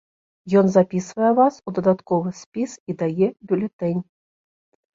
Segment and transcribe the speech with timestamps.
[0.61, 4.05] Ён запісвае вас у дадатковы спіс і дае бюлетэнь.